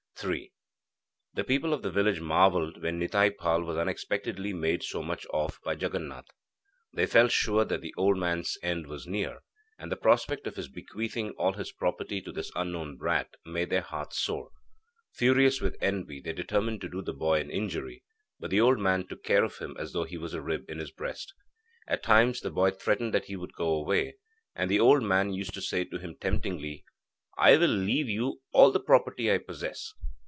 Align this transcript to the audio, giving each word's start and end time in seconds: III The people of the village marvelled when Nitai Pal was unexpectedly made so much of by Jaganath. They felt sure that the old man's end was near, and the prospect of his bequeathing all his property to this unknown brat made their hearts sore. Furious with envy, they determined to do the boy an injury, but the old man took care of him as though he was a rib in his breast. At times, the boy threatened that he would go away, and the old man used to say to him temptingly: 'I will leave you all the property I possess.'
III 0.23 0.53
The 1.33 1.43
people 1.43 1.73
of 1.73 1.81
the 1.81 1.89
village 1.89 2.19
marvelled 2.21 2.79
when 2.79 2.99
Nitai 2.99 3.31
Pal 3.39 3.63
was 3.63 3.75
unexpectedly 3.75 4.53
made 4.53 4.83
so 4.83 5.01
much 5.01 5.25
of 5.33 5.57
by 5.65 5.75
Jaganath. 5.75 6.27
They 6.93 7.07
felt 7.07 7.31
sure 7.31 7.65
that 7.65 7.81
the 7.81 7.95
old 7.97 8.19
man's 8.19 8.55
end 8.61 8.85
was 8.85 9.07
near, 9.07 9.41
and 9.79 9.91
the 9.91 9.95
prospect 9.95 10.45
of 10.45 10.57
his 10.57 10.67
bequeathing 10.67 11.31
all 11.39 11.53
his 11.53 11.71
property 11.71 12.21
to 12.21 12.31
this 12.31 12.51
unknown 12.53 12.97
brat 12.97 13.29
made 13.47 13.71
their 13.71 13.81
hearts 13.81 14.19
sore. 14.19 14.51
Furious 15.11 15.59
with 15.59 15.75
envy, 15.81 16.19
they 16.21 16.33
determined 16.33 16.81
to 16.81 16.89
do 16.89 17.01
the 17.01 17.13
boy 17.13 17.39
an 17.39 17.49
injury, 17.49 18.03
but 18.39 18.51
the 18.51 18.61
old 18.61 18.77
man 18.77 19.07
took 19.07 19.23
care 19.23 19.43
of 19.43 19.57
him 19.57 19.75
as 19.79 19.91
though 19.91 20.03
he 20.03 20.19
was 20.19 20.35
a 20.35 20.41
rib 20.41 20.69
in 20.69 20.77
his 20.77 20.91
breast. 20.91 21.33
At 21.87 22.03
times, 22.03 22.41
the 22.41 22.51
boy 22.51 22.69
threatened 22.69 23.11
that 23.15 23.25
he 23.25 23.35
would 23.35 23.53
go 23.55 23.73
away, 23.73 24.17
and 24.55 24.69
the 24.69 24.79
old 24.79 25.01
man 25.01 25.33
used 25.33 25.55
to 25.55 25.63
say 25.63 25.83
to 25.85 25.97
him 25.97 26.15
temptingly: 26.21 26.85
'I 27.39 27.57
will 27.57 27.67
leave 27.69 28.07
you 28.07 28.41
all 28.51 28.69
the 28.71 28.79
property 28.79 29.31
I 29.33 29.39
possess.' 29.39 29.91